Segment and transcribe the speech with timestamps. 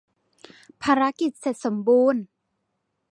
[0.83, 2.21] ภารกิจเสร็จสมบูรณ์!